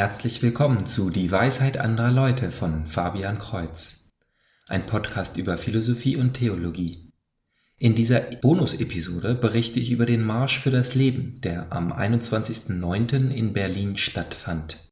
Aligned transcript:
Herzlich 0.00 0.42
willkommen 0.42 0.86
zu 0.86 1.10
Die 1.10 1.30
Weisheit 1.30 1.76
anderer 1.76 2.10
Leute 2.10 2.52
von 2.52 2.86
Fabian 2.86 3.38
Kreuz. 3.38 4.06
Ein 4.66 4.86
Podcast 4.86 5.36
über 5.36 5.58
Philosophie 5.58 6.16
und 6.16 6.32
Theologie. 6.32 7.12
In 7.76 7.94
dieser 7.94 8.20
Bonus-Episode 8.20 9.34
berichte 9.34 9.78
ich 9.78 9.90
über 9.90 10.06
den 10.06 10.24
Marsch 10.24 10.58
für 10.58 10.70
das 10.70 10.94
Leben, 10.94 11.42
der 11.42 11.70
am 11.70 11.92
21.09. 11.92 13.28
in 13.28 13.52
Berlin 13.52 13.98
stattfand. 13.98 14.89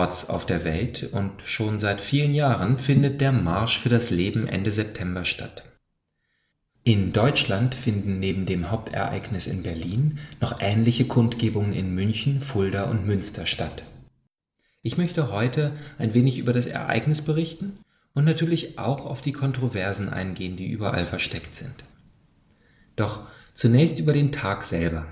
Vielerorts 0.00 0.30
auf 0.30 0.46
der 0.46 0.64
Welt 0.64 1.10
und 1.12 1.42
schon 1.44 1.78
seit 1.78 2.00
vielen 2.00 2.34
Jahren 2.34 2.78
findet 2.78 3.20
der 3.20 3.32
Marsch 3.32 3.78
für 3.78 3.90
das 3.90 4.08
Leben 4.08 4.48
Ende 4.48 4.72
September 4.72 5.26
statt. 5.26 5.62
In 6.84 7.12
Deutschland 7.12 7.74
finden 7.74 8.18
neben 8.18 8.46
dem 8.46 8.70
Hauptereignis 8.70 9.46
in 9.46 9.62
Berlin 9.62 10.18
noch 10.40 10.58
ähnliche 10.60 11.04
Kundgebungen 11.04 11.74
in 11.74 11.94
München, 11.94 12.40
Fulda 12.40 12.84
und 12.84 13.06
Münster 13.06 13.44
statt. 13.44 13.84
Ich 14.80 14.96
möchte 14.96 15.30
heute 15.30 15.72
ein 15.98 16.14
wenig 16.14 16.38
über 16.38 16.54
das 16.54 16.66
Ereignis 16.66 17.20
berichten 17.20 17.78
und 18.14 18.24
natürlich 18.24 18.78
auch 18.78 19.04
auf 19.04 19.20
die 19.20 19.32
Kontroversen 19.32 20.08
eingehen, 20.08 20.56
die 20.56 20.70
überall 20.70 21.04
versteckt 21.04 21.54
sind. 21.54 21.84
Doch 22.96 23.24
zunächst 23.52 23.98
über 23.98 24.14
den 24.14 24.32
Tag 24.32 24.64
selber. 24.64 25.06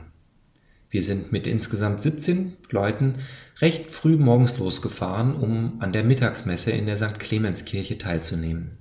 Wir 0.90 1.02
sind 1.02 1.32
mit 1.32 1.46
insgesamt 1.46 2.02
17 2.02 2.56
Leuten 2.70 3.16
recht 3.60 3.90
früh 3.90 4.16
morgens 4.16 4.58
losgefahren, 4.58 5.34
um 5.34 5.80
an 5.80 5.92
der 5.92 6.02
Mittagsmesse 6.02 6.70
in 6.70 6.86
der 6.86 6.96
St. 6.96 7.18
Clemenskirche 7.18 7.98
teilzunehmen. 7.98 8.78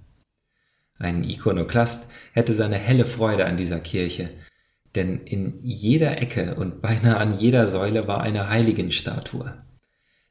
Ein 0.97 1.23
Ikonoklast 1.23 2.11
hätte 2.31 2.53
seine 2.53 2.77
helle 2.77 3.05
Freude 3.05 3.45
an 3.45 3.58
dieser 3.58 3.80
Kirche, 3.80 4.30
denn 4.95 5.19
in 5.25 5.59
jeder 5.61 6.22
Ecke 6.22 6.55
und 6.55 6.81
beinahe 6.81 7.17
an 7.17 7.33
jeder 7.33 7.67
Säule 7.67 8.08
war 8.08 8.22
eine 8.22 8.50
Heiligenstatue. 8.50 9.63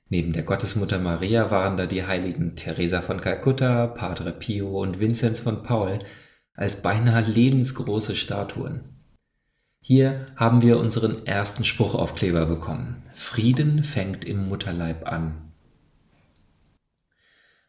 Neben 0.09 0.33
der 0.33 0.45
Gottesmutter 0.45 0.99
Maria 0.99 1.51
waren 1.51 1.77
da 1.77 1.87
die 1.87 2.07
Heiligen 2.07 2.57
Teresa 2.57 3.03
von 3.03 3.21
Kalkutta, 3.21 3.89
Padre 3.89 4.33
Pio 4.33 4.81
und 4.81 4.99
Vinzenz 4.99 5.41
von 5.41 5.63
Paul 5.63 5.99
als 6.55 6.81
beinahe 6.81 7.23
lebensgroße 7.23 8.17
Statuen. 8.17 8.96
Hier 9.89 10.27
haben 10.35 10.63
wir 10.63 10.81
unseren 10.81 11.27
ersten 11.29 11.63
Spruchaufkleber 11.63 12.45
bekommen. 12.47 13.05
Frieden 13.15 13.85
fängt 13.85 14.25
im 14.25 14.49
Mutterleib 14.49 15.07
an. 15.07 15.53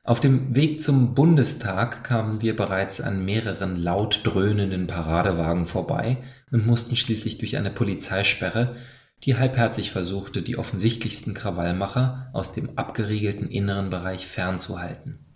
Auf 0.03 0.19
dem 0.19 0.55
Weg 0.55 0.81
zum 0.81 1.13
Bundestag 1.13 2.03
kamen 2.03 2.41
wir 2.41 2.55
bereits 2.55 3.01
an 3.01 3.23
mehreren 3.23 3.75
laut 3.75 4.21
dröhnenden 4.23 4.87
Paradewagen 4.87 5.67
vorbei 5.67 6.17
und 6.51 6.65
mussten 6.65 6.95
schließlich 6.95 7.37
durch 7.37 7.55
eine 7.55 7.69
Polizeisperre, 7.69 8.77
die 9.23 9.37
halbherzig 9.37 9.91
versuchte, 9.91 10.41
die 10.41 10.57
offensichtlichsten 10.57 11.35
Krawallmacher 11.35 12.31
aus 12.33 12.51
dem 12.51 12.79
abgeriegelten 12.79 13.51
inneren 13.51 13.91
Bereich 13.91 14.25
fernzuhalten. 14.25 15.26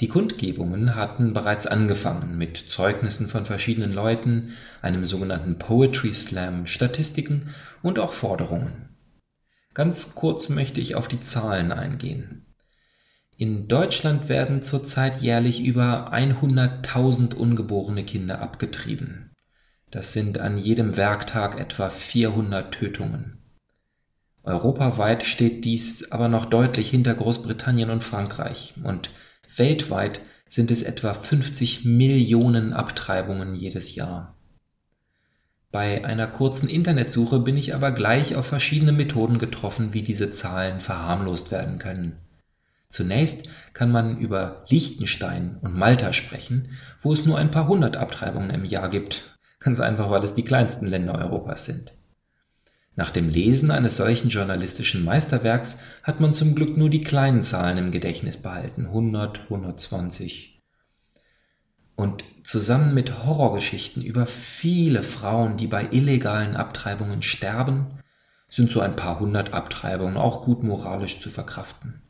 Die 0.00 0.08
Kundgebungen 0.08 0.94
hatten 0.94 1.32
bereits 1.32 1.66
angefangen 1.66 2.36
mit 2.36 2.56
Zeugnissen 2.56 3.28
von 3.28 3.46
verschiedenen 3.46 3.92
Leuten, 3.92 4.52
einem 4.82 5.04
sogenannten 5.04 5.58
Poetry 5.58 6.12
Slam, 6.12 6.66
Statistiken 6.66 7.54
und 7.82 7.98
auch 7.98 8.12
Forderungen. 8.12 8.90
Ganz 9.72 10.14
kurz 10.14 10.48
möchte 10.48 10.80
ich 10.80 10.94
auf 10.96 11.08
die 11.08 11.20
Zahlen 11.20 11.72
eingehen. 11.72 12.46
In 13.38 13.68
Deutschland 13.68 14.28
werden 14.28 14.62
zurzeit 14.62 15.20
jährlich 15.20 15.62
über 15.62 16.12
100.000 16.12 17.34
ungeborene 17.34 18.04
Kinder 18.04 18.40
abgetrieben. 18.40 19.30
Das 19.90 20.12
sind 20.12 20.38
an 20.38 20.58
jedem 20.58 20.96
Werktag 20.96 21.58
etwa 21.58 21.90
400 21.90 22.72
Tötungen. 22.72 23.38
Europaweit 24.42 25.24
steht 25.24 25.64
dies 25.64 26.10
aber 26.12 26.28
noch 26.28 26.46
deutlich 26.46 26.90
hinter 26.90 27.14
Großbritannien 27.14 27.90
und 27.90 28.04
Frankreich 28.04 28.74
und 28.84 29.10
Weltweit 29.56 30.20
sind 30.48 30.70
es 30.70 30.82
etwa 30.82 31.14
50 31.14 31.84
Millionen 31.84 32.72
Abtreibungen 32.72 33.54
jedes 33.54 33.94
Jahr. 33.94 34.36
Bei 35.72 36.04
einer 36.04 36.26
kurzen 36.26 36.68
Internetsuche 36.68 37.40
bin 37.40 37.56
ich 37.56 37.74
aber 37.74 37.90
gleich 37.92 38.36
auf 38.36 38.46
verschiedene 38.46 38.92
Methoden 38.92 39.38
getroffen, 39.38 39.92
wie 39.92 40.02
diese 40.02 40.30
Zahlen 40.30 40.80
verharmlost 40.80 41.50
werden 41.50 41.78
können. 41.78 42.16
Zunächst 42.88 43.48
kann 43.72 43.90
man 43.90 44.18
über 44.18 44.64
Liechtenstein 44.68 45.58
und 45.60 45.74
Malta 45.74 46.12
sprechen, 46.12 46.70
wo 47.00 47.12
es 47.12 47.26
nur 47.26 47.36
ein 47.36 47.50
paar 47.50 47.66
hundert 47.66 47.96
Abtreibungen 47.96 48.50
im 48.50 48.64
Jahr 48.64 48.88
gibt, 48.88 49.36
ganz 49.58 49.80
einfach 49.80 50.10
weil 50.10 50.22
es 50.22 50.34
die 50.34 50.44
kleinsten 50.44 50.86
Länder 50.86 51.16
Europas 51.16 51.66
sind. 51.66 51.92
Nach 52.96 53.10
dem 53.10 53.28
Lesen 53.28 53.70
eines 53.70 53.98
solchen 53.98 54.30
journalistischen 54.30 55.04
Meisterwerks 55.04 55.80
hat 56.02 56.18
man 56.18 56.32
zum 56.32 56.54
Glück 56.54 56.78
nur 56.78 56.88
die 56.88 57.02
kleinen 57.02 57.42
Zahlen 57.42 57.76
im 57.76 57.92
Gedächtnis 57.92 58.38
behalten, 58.38 58.86
100, 58.86 59.42
120. 59.42 60.62
Und 61.94 62.24
zusammen 62.42 62.94
mit 62.94 63.24
Horrorgeschichten 63.24 64.02
über 64.02 64.26
viele 64.26 65.02
Frauen, 65.02 65.58
die 65.58 65.66
bei 65.66 65.88
illegalen 65.90 66.56
Abtreibungen 66.56 67.20
sterben, 67.20 67.98
sind 68.48 68.70
so 68.70 68.80
ein 68.80 68.96
paar 68.96 69.20
hundert 69.20 69.52
Abtreibungen 69.52 70.16
auch 70.16 70.42
gut 70.42 70.62
moralisch 70.62 71.20
zu 71.20 71.28
verkraften. 71.28 72.00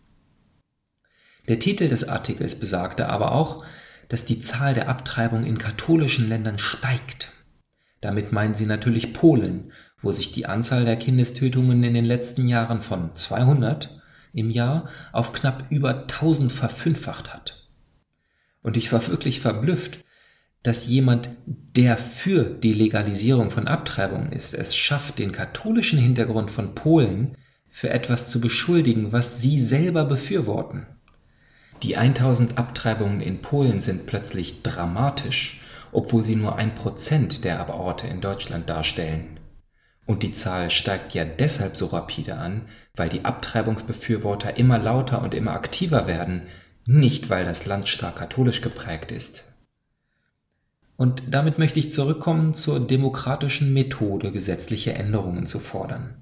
Der 1.48 1.58
Titel 1.58 1.88
des 1.88 2.08
Artikels 2.08 2.60
besagte 2.60 3.08
aber 3.08 3.32
auch, 3.32 3.64
dass 4.08 4.24
die 4.24 4.38
Zahl 4.38 4.74
der 4.74 4.88
Abtreibungen 4.88 5.46
in 5.46 5.58
katholischen 5.58 6.28
Ländern 6.28 6.58
steigt. 6.58 7.32
Damit 8.00 8.30
meinen 8.30 8.54
sie 8.54 8.66
natürlich 8.66 9.12
Polen, 9.12 9.72
wo 10.02 10.12
sich 10.12 10.32
die 10.32 10.46
Anzahl 10.46 10.84
der 10.84 10.96
Kindestötungen 10.96 11.82
in 11.82 11.94
den 11.94 12.04
letzten 12.04 12.48
Jahren 12.48 12.82
von 12.82 13.14
200 13.14 14.00
im 14.32 14.50
Jahr 14.50 14.88
auf 15.12 15.32
knapp 15.32 15.64
über 15.70 16.02
1000 16.02 16.52
verfünffacht 16.52 17.32
hat. 17.32 17.68
Und 18.62 18.76
ich 18.76 18.92
war 18.92 19.06
wirklich 19.08 19.40
verblüfft, 19.40 20.04
dass 20.62 20.86
jemand, 20.86 21.30
der 21.46 21.96
für 21.96 22.44
die 22.44 22.72
Legalisierung 22.72 23.50
von 23.50 23.68
Abtreibungen 23.68 24.32
ist, 24.32 24.52
es 24.52 24.74
schafft, 24.74 25.18
den 25.18 25.30
katholischen 25.30 25.98
Hintergrund 25.98 26.50
von 26.50 26.74
Polen 26.74 27.36
für 27.70 27.90
etwas 27.90 28.30
zu 28.30 28.40
beschuldigen, 28.40 29.12
was 29.12 29.40
sie 29.40 29.60
selber 29.60 30.04
befürworten. 30.04 30.86
Die 31.82 31.96
1000 31.96 32.58
Abtreibungen 32.58 33.20
in 33.20 33.42
Polen 33.42 33.80
sind 33.80 34.06
plötzlich 34.06 34.62
dramatisch, 34.62 35.60
obwohl 35.92 36.24
sie 36.24 36.36
nur 36.36 36.56
ein 36.56 36.74
Prozent 36.74 37.44
der 37.44 37.60
Aborte 37.60 38.06
in 38.06 38.20
Deutschland 38.20 38.68
darstellen. 38.68 39.35
Und 40.06 40.22
die 40.22 40.32
Zahl 40.32 40.70
steigt 40.70 41.14
ja 41.14 41.24
deshalb 41.24 41.76
so 41.76 41.86
rapide 41.86 42.36
an, 42.36 42.68
weil 42.94 43.08
die 43.08 43.24
Abtreibungsbefürworter 43.24 44.56
immer 44.56 44.78
lauter 44.78 45.20
und 45.20 45.34
immer 45.34 45.52
aktiver 45.52 46.06
werden, 46.06 46.42
nicht 46.86 47.28
weil 47.28 47.44
das 47.44 47.66
Land 47.66 47.88
stark 47.88 48.16
katholisch 48.16 48.60
geprägt 48.60 49.10
ist. 49.10 49.44
Und 50.96 51.24
damit 51.30 51.58
möchte 51.58 51.78
ich 51.80 51.90
zurückkommen 51.90 52.54
zur 52.54 52.80
demokratischen 52.80 53.72
Methode, 53.72 54.32
gesetzliche 54.32 54.94
Änderungen 54.94 55.46
zu 55.46 55.58
fordern. 55.58 56.14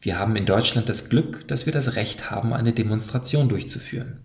Wir 0.00 0.18
haben 0.18 0.36
in 0.36 0.46
Deutschland 0.46 0.88
das 0.88 1.08
Glück, 1.08 1.48
dass 1.48 1.66
wir 1.66 1.72
das 1.72 1.96
Recht 1.96 2.30
haben, 2.30 2.52
eine 2.52 2.72
Demonstration 2.72 3.48
durchzuführen. 3.48 4.20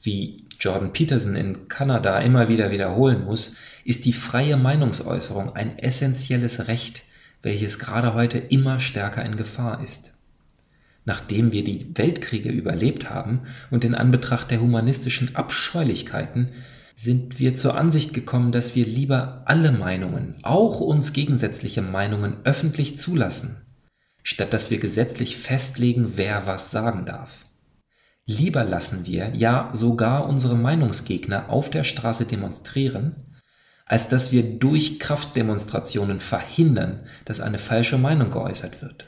Wie 0.00 0.46
Jordan 0.60 0.92
Peterson 0.92 1.34
in 1.36 1.68
Kanada 1.68 2.18
immer 2.20 2.48
wieder 2.48 2.70
wiederholen 2.70 3.24
muss, 3.24 3.56
ist 3.84 4.04
die 4.04 4.12
freie 4.12 4.56
Meinungsäußerung 4.56 5.54
ein 5.54 5.78
essentielles 5.78 6.68
Recht, 6.68 7.02
welches 7.42 7.78
gerade 7.78 8.14
heute 8.14 8.38
immer 8.38 8.80
stärker 8.80 9.24
in 9.24 9.36
Gefahr 9.36 9.82
ist. 9.82 10.14
Nachdem 11.04 11.52
wir 11.52 11.62
die 11.62 11.96
Weltkriege 11.96 12.50
überlebt 12.50 13.10
haben 13.10 13.42
und 13.70 13.84
in 13.84 13.94
Anbetracht 13.94 14.50
der 14.50 14.60
humanistischen 14.60 15.36
Abscheulichkeiten, 15.36 16.52
sind 16.96 17.38
wir 17.38 17.54
zur 17.54 17.76
Ansicht 17.76 18.14
gekommen, 18.14 18.52
dass 18.52 18.74
wir 18.74 18.86
lieber 18.86 19.42
alle 19.44 19.70
Meinungen, 19.70 20.34
auch 20.42 20.80
uns 20.80 21.12
gegensätzliche 21.12 21.82
Meinungen, 21.82 22.38
öffentlich 22.44 22.96
zulassen, 22.96 23.66
statt 24.22 24.52
dass 24.52 24.70
wir 24.70 24.78
gesetzlich 24.78 25.36
festlegen, 25.36 26.16
wer 26.16 26.46
was 26.46 26.70
sagen 26.70 27.04
darf. 27.04 27.44
Lieber 28.24 28.64
lassen 28.64 29.06
wir, 29.06 29.30
ja 29.34 29.68
sogar 29.72 30.26
unsere 30.26 30.56
Meinungsgegner 30.56 31.50
auf 31.50 31.70
der 31.70 31.84
Straße 31.84 32.24
demonstrieren, 32.24 33.25
als 33.86 34.08
dass 34.08 34.32
wir 34.32 34.42
durch 34.42 34.98
Kraftdemonstrationen 34.98 36.20
verhindern, 36.20 37.04
dass 37.24 37.40
eine 37.40 37.58
falsche 37.58 37.96
Meinung 37.96 38.30
geäußert 38.30 38.82
wird. 38.82 39.06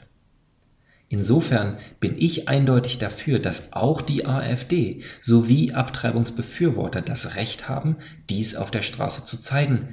Insofern 1.09 1.79
bin 1.99 2.15
ich 2.17 2.47
eindeutig 2.47 2.99
dafür, 2.99 3.39
dass 3.39 3.73
auch 3.73 4.01
die 4.01 4.25
AfD 4.25 5.01
sowie 5.21 5.73
Abtreibungsbefürworter 5.73 7.01
das 7.01 7.35
Recht 7.35 7.67
haben, 7.67 7.97
dies 8.29 8.55
auf 8.55 8.71
der 8.71 8.83
Straße 8.83 9.25
zu 9.25 9.37
zeigen. 9.37 9.89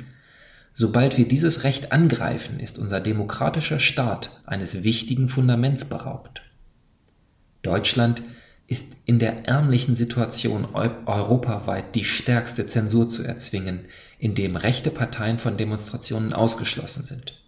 Sobald 0.73 1.17
wir 1.17 1.27
dieses 1.27 1.65
Recht 1.65 1.91
angreifen, 1.91 2.61
ist 2.61 2.79
unser 2.79 3.01
demokratischer 3.01 3.81
Staat 3.81 4.43
eines 4.45 4.85
wichtigen 4.85 5.27
Fundaments 5.27 5.87
beraubt. 5.87 6.43
Deutschland 7.63 8.23
ist 8.67 8.97
in 9.05 9.19
der 9.19 9.47
ärmlichen 9.47 9.95
Situation 9.95 10.67
europaweit 10.75 11.95
die 11.95 12.05
stärkste 12.05 12.67
Zensur 12.67 13.09
zu 13.09 13.23
erzwingen, 13.23 13.87
indem 14.19 14.57
rechte 14.57 14.91
Parteien 14.91 15.39
von 15.39 15.57
Demonstrationen 15.57 16.33
ausgeschlossen 16.33 17.05
sind. 17.05 17.41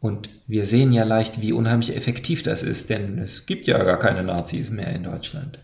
Und 0.00 0.30
wir 0.46 0.64
sehen 0.64 0.92
ja 0.92 1.04
leicht, 1.04 1.42
wie 1.42 1.52
unheimlich 1.52 1.94
effektiv 1.94 2.42
das 2.42 2.62
ist, 2.62 2.88
denn 2.88 3.18
es 3.18 3.44
gibt 3.44 3.66
ja 3.66 3.82
gar 3.82 3.98
keine 3.98 4.22
Nazis 4.22 4.70
mehr 4.70 4.92
in 4.94 5.04
Deutschland. 5.04 5.58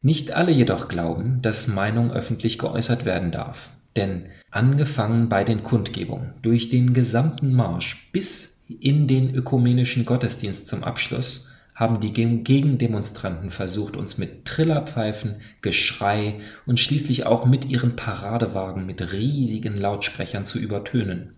Nicht 0.00 0.32
alle 0.32 0.52
jedoch 0.52 0.88
glauben, 0.88 1.42
dass 1.42 1.66
Meinung 1.66 2.12
öffentlich 2.12 2.58
geäußert 2.58 3.04
werden 3.04 3.30
darf. 3.30 3.70
Denn 3.96 4.24
angefangen 4.50 5.28
bei 5.28 5.44
den 5.44 5.62
Kundgebungen, 5.62 6.34
durch 6.42 6.68
den 6.70 6.94
gesamten 6.94 7.52
Marsch 7.52 8.10
bis 8.12 8.62
in 8.68 9.06
den 9.06 9.34
ökumenischen 9.34 10.04
Gottesdienst 10.04 10.66
zum 10.66 10.82
Abschluss 10.82 11.53
haben 11.74 11.98
die 12.00 12.12
Gegendemonstranten 12.12 13.50
versucht, 13.50 13.96
uns 13.96 14.16
mit 14.16 14.44
Trillerpfeifen, 14.44 15.40
Geschrei 15.60 16.40
und 16.66 16.78
schließlich 16.78 17.26
auch 17.26 17.46
mit 17.46 17.64
ihren 17.64 17.96
Paradewagen 17.96 18.86
mit 18.86 19.12
riesigen 19.12 19.76
Lautsprechern 19.76 20.44
zu 20.44 20.58
übertönen. 20.58 21.34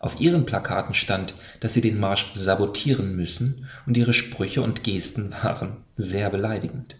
Auf 0.00 0.20
ihren 0.20 0.44
Plakaten 0.44 0.94
stand, 0.94 1.34
dass 1.60 1.74
sie 1.74 1.80
den 1.80 1.98
Marsch 1.98 2.32
sabotieren 2.34 3.16
müssen, 3.16 3.66
und 3.86 3.96
ihre 3.96 4.12
Sprüche 4.12 4.62
und 4.62 4.84
Gesten 4.84 5.32
waren 5.42 5.78
sehr 5.96 6.30
beleidigend. 6.30 6.96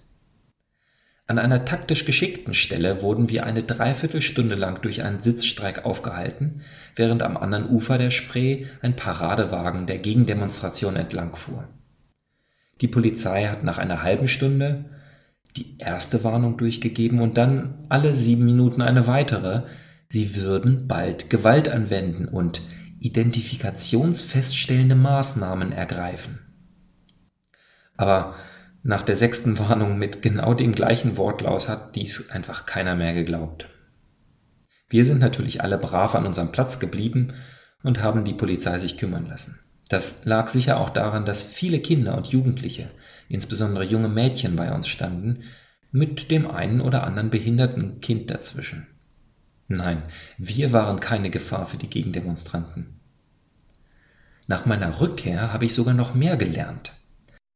An 1.26 1.38
einer 1.38 1.66
taktisch 1.66 2.06
geschickten 2.06 2.54
Stelle 2.54 3.02
wurden 3.02 3.28
wir 3.28 3.44
eine 3.44 3.62
Dreiviertelstunde 3.62 4.54
lang 4.54 4.80
durch 4.80 5.02
einen 5.02 5.20
Sitzstreik 5.20 5.84
aufgehalten, 5.84 6.62
während 6.96 7.22
am 7.22 7.36
anderen 7.36 7.68
Ufer 7.68 7.98
der 7.98 8.10
Spree 8.10 8.64
ein 8.80 8.96
Paradewagen 8.96 9.86
der 9.86 9.98
Gegendemonstration 9.98 10.96
entlang 10.96 11.36
fuhr. 11.36 11.68
Die 12.80 12.88
Polizei 12.88 13.46
hat 13.46 13.64
nach 13.64 13.78
einer 13.78 14.02
halben 14.02 14.28
Stunde 14.28 14.84
die 15.56 15.78
erste 15.78 16.22
Warnung 16.24 16.56
durchgegeben 16.56 17.20
und 17.20 17.36
dann 17.36 17.86
alle 17.88 18.14
sieben 18.14 18.44
Minuten 18.44 18.82
eine 18.82 19.06
weitere, 19.06 19.62
sie 20.08 20.36
würden 20.36 20.86
bald 20.86 21.30
Gewalt 21.30 21.68
anwenden 21.68 22.28
und 22.28 22.62
identifikationsfeststellende 23.00 24.94
Maßnahmen 24.94 25.72
ergreifen. 25.72 26.38
Aber 27.96 28.36
nach 28.82 29.02
der 29.02 29.16
sechsten 29.16 29.58
Warnung 29.58 29.98
mit 29.98 30.22
genau 30.22 30.54
dem 30.54 30.72
gleichen 30.72 31.16
Wortlaut 31.16 31.68
hat 31.68 31.96
dies 31.96 32.30
einfach 32.30 32.64
keiner 32.64 32.94
mehr 32.94 33.12
geglaubt. 33.14 33.68
Wir 34.88 35.04
sind 35.04 35.18
natürlich 35.18 35.62
alle 35.62 35.78
brav 35.78 36.14
an 36.14 36.24
unserem 36.26 36.52
Platz 36.52 36.78
geblieben 36.78 37.34
und 37.82 38.02
haben 38.02 38.24
die 38.24 38.34
Polizei 38.34 38.78
sich 38.78 38.96
kümmern 38.96 39.26
lassen. 39.26 39.58
Das 39.88 40.24
lag 40.24 40.48
sicher 40.48 40.78
auch 40.80 40.90
daran, 40.90 41.24
dass 41.24 41.42
viele 41.42 41.80
Kinder 41.80 42.16
und 42.16 42.28
Jugendliche, 42.28 42.90
insbesondere 43.28 43.84
junge 43.84 44.08
Mädchen 44.08 44.56
bei 44.56 44.72
uns 44.72 44.88
standen, 44.88 45.44
mit 45.90 46.30
dem 46.30 46.50
einen 46.50 46.80
oder 46.80 47.04
anderen 47.04 47.30
behinderten 47.30 48.00
Kind 48.00 48.30
dazwischen. 48.30 48.86
Nein, 49.68 50.02
wir 50.36 50.72
waren 50.72 51.00
keine 51.00 51.30
Gefahr 51.30 51.66
für 51.66 51.76
die 51.76 51.90
Gegendemonstranten. 51.90 53.00
Nach 54.46 54.64
meiner 54.64 55.00
Rückkehr 55.00 55.52
habe 55.52 55.66
ich 55.66 55.74
sogar 55.74 55.94
noch 55.94 56.14
mehr 56.14 56.36
gelernt. 56.36 56.92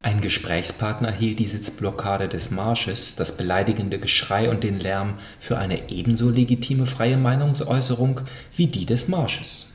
Ein 0.02 0.20
Gesprächspartner 0.20 1.12
hielt 1.12 1.38
die 1.38 1.46
Sitzblockade 1.46 2.28
des 2.28 2.50
Marsches, 2.50 3.16
das 3.16 3.36
beleidigende 3.36 3.98
Geschrei 3.98 4.50
und 4.50 4.64
den 4.64 4.80
Lärm 4.80 5.18
für 5.38 5.58
eine 5.58 5.90
ebenso 5.90 6.28
legitime 6.28 6.86
freie 6.86 7.16
Meinungsäußerung 7.16 8.20
wie 8.56 8.66
die 8.66 8.84
des 8.84 9.08
Marsches. 9.08 9.71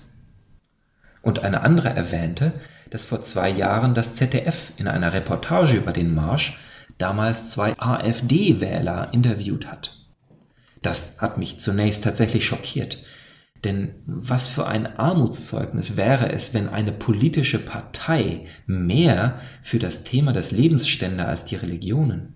Und 1.28 1.40
eine 1.40 1.60
andere 1.60 1.90
erwähnte, 1.90 2.54
dass 2.90 3.04
vor 3.04 3.22
zwei 3.22 3.50
Jahren 3.50 3.94
das 3.94 4.16
ZDF 4.16 4.72
in 4.78 4.88
einer 4.88 5.12
Reportage 5.12 5.76
über 5.76 5.92
den 5.92 6.16
Marsch 6.16 6.58
damals 6.98 7.50
zwei 7.50 7.78
AfD-Wähler 7.78 9.10
interviewt 9.12 9.68
hat. 9.68 10.08
Das 10.82 11.20
hat 11.20 11.38
mich 11.38 11.60
zunächst 11.60 12.06
tatsächlich 12.06 12.46
schockiert. 12.46 13.04
Denn 13.66 13.96
was 14.06 14.48
für 14.48 14.68
ein 14.68 14.98
Armutszeugnis 14.98 15.98
wäre 15.98 16.32
es, 16.32 16.54
wenn 16.54 16.70
eine 16.70 16.94
politische 16.94 17.60
Partei 17.60 18.46
mehr 18.66 19.42
für 19.62 19.80
das 19.80 20.06
Thema 20.06 20.32
des 20.32 20.52
Lebens 20.52 20.88
stände 20.88 21.26
als 21.26 21.44
die 21.44 21.58
Religionen? 21.58 22.36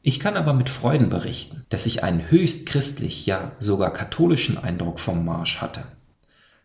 Ich 0.00 0.18
kann 0.18 0.38
aber 0.38 0.54
mit 0.54 0.70
Freuden 0.70 1.10
berichten, 1.10 1.66
dass 1.68 1.84
ich 1.84 2.02
einen 2.02 2.30
höchst 2.30 2.64
christlich, 2.64 3.26
ja 3.26 3.52
sogar 3.58 3.92
katholischen 3.92 4.56
Eindruck 4.56 4.98
vom 4.98 5.26
Marsch 5.26 5.60
hatte. 5.60 5.84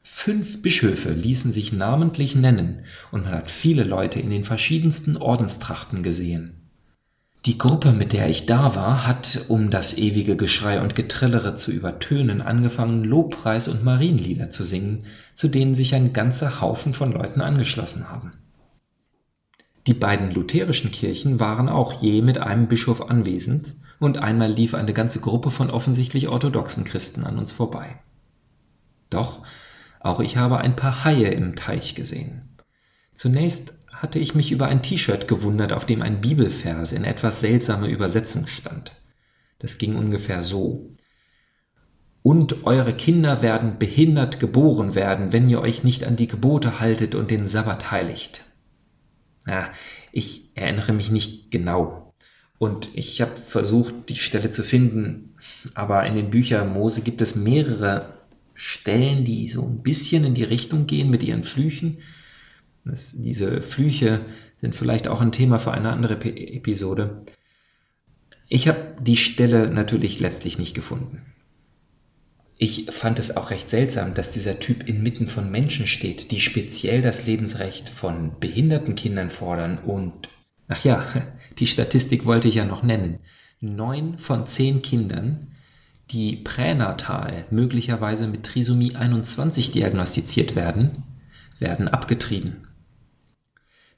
Fünf 0.04 0.62
Bischöfe 0.62 1.12
ließen 1.12 1.52
sich 1.52 1.74
namentlich 1.74 2.36
nennen 2.36 2.86
und 3.12 3.26
man 3.26 3.34
hat 3.34 3.52
viele 3.52 3.84
Leute 3.84 4.20
in 4.20 4.30
den 4.30 4.44
verschiedensten 4.44 5.18
Ordenstrachten 5.18 6.04
gesehen. 6.04 6.62
Die 7.46 7.58
Gruppe, 7.58 7.92
mit 7.92 8.14
der 8.14 8.30
ich 8.30 8.46
da 8.46 8.76
war, 8.76 9.08
hat, 9.08 9.46
um 9.48 9.72
das 9.72 9.98
ewige 9.98 10.36
Geschrei 10.36 10.80
und 10.80 10.96
Getrillere 10.96 11.56
zu 11.56 11.72
übertönen, 11.72 12.42
angefangen, 12.42 13.04
Lobpreis- 13.04 13.68
und 13.68 13.84
Marienlieder 13.84 14.52
zu 14.52 14.64
singen, 14.64 15.06
zu 15.34 15.48
denen 15.48 15.74
sich 15.74 15.96
ein 15.96 16.14
ganzer 16.14 16.62
Haufen 16.62 16.94
von 16.94 17.12
Leuten 17.12 17.42
angeschlossen 17.42 18.10
haben. 18.10 18.34
Die 19.88 19.96
beiden 19.96 20.32
lutherischen 20.32 20.92
Kirchen 20.92 21.40
waren 21.40 21.68
auch 21.68 21.94
je 21.94 22.22
mit 22.22 22.38
einem 22.38 22.68
Bischof 22.68 23.10
anwesend, 23.10 23.76
und 23.98 24.18
einmal 24.18 24.52
lief 24.52 24.74
eine 24.74 24.94
ganze 24.94 25.20
Gruppe 25.20 25.52
von 25.52 25.70
offensichtlich 25.70 26.28
orthodoxen 26.28 26.84
Christen 26.84 27.24
an 27.24 27.38
uns 27.38 27.52
vorbei. 27.52 28.00
Doch 29.12 29.44
auch 30.04 30.20
ich 30.20 30.38
habe 30.38 30.58
ein 30.60 30.76
paar 30.76 31.04
Haie 31.04 31.30
im 31.30 31.56
Teich 31.56 31.96
gesehen. 31.96 32.58
Zunächst 33.14 33.74
hatte 33.92 34.20
ich 34.20 34.34
mich 34.34 34.52
über 34.52 34.68
ein 34.68 34.82
T-Shirt 34.82 35.28
gewundert, 35.28 35.74
auf 35.74 35.86
dem 35.86 36.02
ein 36.02 36.22
Bibelvers 36.22 36.92
in 36.92 37.04
etwas 37.04 37.40
seltsamer 37.40 37.88
Übersetzung 37.88 38.48
stand. 38.48 38.94
Das 39.60 39.78
ging 39.78 39.96
ungefähr 39.96 40.42
so. 40.42 40.96
Und 42.24 42.66
eure 42.66 42.94
Kinder 42.94 43.42
werden 43.42 43.78
behindert 43.78 44.40
geboren 44.40 44.96
werden, 44.96 45.34
wenn 45.34 45.50
ihr 45.50 45.62
euch 45.62 45.84
nicht 45.84 46.04
an 46.04 46.16
die 46.16 46.28
Gebote 46.28 46.80
haltet 46.80 47.16
und 47.16 47.30
den 47.30 47.48
Sabbat 47.48 47.92
heiligt. 47.92 48.44
Ja, 49.48 49.70
ich 50.12 50.56
erinnere 50.56 50.94
mich 50.94 51.12
nicht 51.12 51.52
genau. 51.52 52.14
Und 52.58 52.90
ich 52.94 53.22
habe 53.22 53.36
versucht, 53.38 54.10
die 54.10 54.18
Stelle 54.18 54.52
zu 54.52 54.64
finden, 54.64 55.36
aber 55.74 56.06
in 56.06 56.16
den 56.16 56.30
Büchern 56.30 56.74
Mose 56.74 57.02
gibt 57.02 57.22
es 57.22 57.36
mehrere 57.36 58.21
Stellen, 58.54 59.24
die 59.24 59.48
so 59.50 59.66
ein 59.66 59.82
bisschen 59.82 60.24
in 60.24 60.34
die 60.34 60.44
Richtung 60.44 60.88
gehen 60.88 61.10
mit 61.10 61.24
ihren 61.24 61.44
Flüchen. 61.44 62.00
Das, 62.86 63.22
diese 63.22 63.62
Flüche 63.62 64.26
sind 64.62 64.76
vielleicht 64.76 65.08
auch 65.08 65.22
ein 65.22 65.32
Thema 65.32 65.60
für 65.60 65.72
eine 65.72 65.92
andere 65.92 66.14
Episode. 66.24 67.26
Ich 68.48 68.68
habe 68.68 68.96
die 69.00 69.18
Stelle 69.18 69.70
natürlich 69.70 70.20
letztlich 70.20 70.60
nicht 70.60 70.76
gefunden. 70.76 71.22
Ich 72.58 72.92
fand 72.92 73.18
es 73.18 73.36
auch 73.38 73.50
recht 73.50 73.70
seltsam, 73.70 74.14
dass 74.14 74.32
dieser 74.32 74.60
Typ 74.60 74.88
inmitten 74.88 75.26
von 75.26 75.50
Menschen 75.50 75.88
steht, 75.88 76.30
die 76.30 76.40
speziell 76.40 77.02
das 77.02 77.26
Lebensrecht 77.26 77.90
von 77.90 78.40
behinderten 78.40 78.94
Kindern 78.96 79.32
fordern 79.32 79.80
und, 79.80 80.30
ach 80.68 80.84
ja, 80.84 81.08
die 81.60 81.66
Statistik 81.66 82.26
wollte 82.26 82.48
ich 82.48 82.56
ja 82.56 82.66
noch 82.66 82.84
nennen. 82.84 83.20
Neun 83.62 84.20
von 84.20 84.46
zehn 84.46 84.82
Kindern, 84.84 85.51
die 86.12 86.36
pränatal 86.36 87.46
möglicherweise 87.52 88.28
mit 88.28 88.44
Trisomie 88.44 88.96
21 88.96 89.72
diagnostiziert 89.72 90.56
werden, 90.56 91.04
werden 91.60 91.88
abgetrieben. 91.88 92.68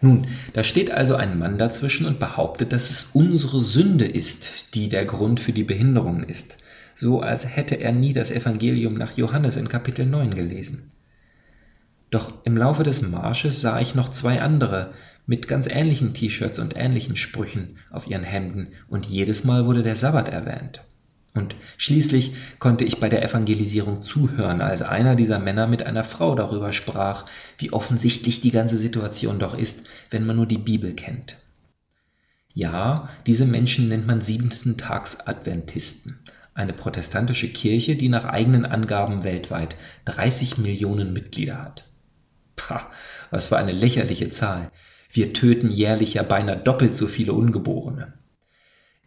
Nun, 0.02 0.28
da 0.52 0.64
steht 0.64 0.92
also 0.92 1.16
ein 1.16 1.40
Mann 1.40 1.58
dazwischen 1.58 2.06
und 2.06 2.20
behauptet, 2.20 2.74
dass 2.74 2.90
es 2.90 3.12
unsere 3.14 3.62
Sünde 3.62 4.06
ist, 4.06 4.76
die 4.76 4.90
der 4.90 5.06
Grund 5.06 5.40
für 5.40 5.54
die 5.54 5.64
Behinderungen 5.64 6.24
ist, 6.24 6.58
so 6.94 7.22
als 7.22 7.56
hätte 7.56 7.76
er 7.76 7.94
nie 7.94 8.14
das 8.14 8.30
Evangelium 8.30 8.96
nach 8.96 9.14
Johannes 9.14 9.56
in 9.56 9.70
Kapitel 9.70 10.06
9 10.06 10.34
gelesen. 10.34 10.92
Doch 12.12 12.34
im 12.44 12.58
Laufe 12.58 12.84
des 12.84 13.02
Marsches 13.02 13.62
sah 13.62 13.80
ich 13.80 13.96
noch 13.96 14.12
zwei 14.12 14.42
andere 14.42 14.94
mit 15.26 15.48
ganz 15.48 15.68
ähnlichen 15.68 16.14
T-Shirts 16.14 16.60
und 16.60 16.76
ähnlichen 16.76 17.16
Sprüchen 17.16 17.78
auf 17.90 18.08
ihren 18.08 18.24
Hemden, 18.24 18.74
und 18.90 19.06
jedes 19.06 19.46
Mal 19.46 19.66
wurde 19.66 19.84
der 19.84 19.96
Sabbat 19.96 20.28
erwähnt. 20.28 20.84
Und 21.34 21.56
schließlich 21.78 22.36
konnte 22.60 22.86
ich 22.86 23.00
bei 23.00 23.10
der 23.10 23.24
Evangelisierung 23.24 24.04
zuhören, 24.04 24.62
als 24.62 24.84
einer 24.84 25.16
dieser 25.16 25.40
Männer 25.40 25.66
mit 25.66 25.84
einer 25.84 26.04
Frau 26.04 26.36
darüber 26.36 26.74
sprach, 26.74 27.26
wie 27.58 27.74
offensichtlich 27.74 28.42
die 28.42 28.52
ganze 28.52 28.78
Situation 28.78 29.40
doch 29.40 29.58
ist, 29.58 29.88
wenn 30.12 30.26
man 30.26 30.36
nur 30.36 30.46
die 30.46 30.60
Bibel 30.60 30.94
kennt. 30.94 31.38
Ja, 32.54 33.10
diese 33.26 33.46
Menschen 33.46 33.88
nennt 33.88 34.06
man 34.06 34.22
siebenten 34.22 34.78
Tags 34.78 35.22
Adventisten, 35.22 36.20
eine 36.54 36.74
protestantische 36.74 37.52
Kirche, 37.52 37.96
die 37.96 38.10
nach 38.10 38.26
eigenen 38.26 38.66
Angaben 38.66 39.24
weltweit 39.24 39.76
30 40.06 40.60
Millionen 40.60 41.14
Mitglieder 41.14 41.64
hat. 41.64 41.90
Pah, 42.56 42.92
was 43.32 43.48
für 43.48 43.58
eine 43.58 43.72
lächerliche 43.72 44.30
Zahl. 44.30 44.72
Wir 45.12 45.34
töten 45.34 45.72
jährlich 45.72 46.14
ja 46.14 46.22
beinahe 46.22 46.58
doppelt 46.58 46.96
so 46.96 47.08
viele 47.08 47.34
Ungeborene. 47.34 48.14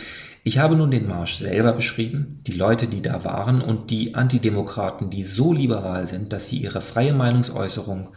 ich 0.46 0.60
habe 0.60 0.78
nun 0.78 0.92
den 0.92 1.10
Marsch 1.10 1.40
selber 1.40 1.74
beschrieben, 1.74 2.40
die 2.48 2.54
Leute, 2.54 2.88
die 2.88 3.02
da 3.02 3.26
waren 3.26 3.62
und 3.62 3.92
die 3.92 4.16
Antidemokraten, 4.16 5.10
die 5.10 5.24
so 5.24 5.52
liberal 5.52 6.08
sind, 6.08 6.32
dass 6.32 6.48
sie 6.48 6.60
ihre 6.60 6.80
freie 6.80 7.14
Meinungsäußerung 7.14 8.12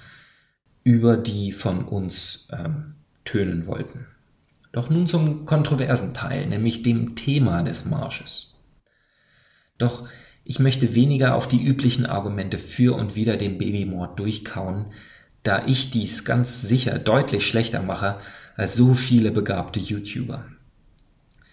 über 0.84 1.16
die 1.16 1.50
von 1.50 1.84
uns 1.84 2.46
ähm, 2.52 2.94
tönen 3.24 3.66
wollten. 3.66 4.06
Doch 4.74 4.90
nun 4.90 5.06
zum 5.06 5.46
kontroversen 5.46 6.14
Teil, 6.14 6.46
nämlich 6.48 6.82
dem 6.82 7.14
Thema 7.14 7.62
des 7.62 7.84
Marsches. 7.84 8.58
Doch 9.78 10.08
ich 10.42 10.58
möchte 10.58 10.96
weniger 10.96 11.36
auf 11.36 11.46
die 11.46 11.64
üblichen 11.64 12.06
Argumente 12.06 12.58
für 12.58 12.96
und 12.96 13.14
wider 13.14 13.36
den 13.36 13.56
Babymord 13.56 14.18
durchkauen, 14.18 14.86
da 15.44 15.64
ich 15.64 15.92
dies 15.92 16.24
ganz 16.24 16.62
sicher 16.62 16.98
deutlich 16.98 17.46
schlechter 17.46 17.82
mache 17.82 18.18
als 18.56 18.74
so 18.74 18.94
viele 18.94 19.30
begabte 19.30 19.78
YouTuber. 19.78 20.44